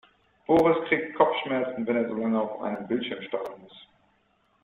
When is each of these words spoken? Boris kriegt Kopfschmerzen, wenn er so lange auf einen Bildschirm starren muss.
Boris 0.47 0.77
kriegt 0.89 1.13
Kopfschmerzen, 1.15 1.85
wenn 1.85 1.95
er 1.95 2.07
so 2.09 2.15
lange 2.15 2.41
auf 2.41 2.59
einen 2.61 2.87
Bildschirm 2.87 3.21
starren 3.21 3.61
muss. 3.61 3.87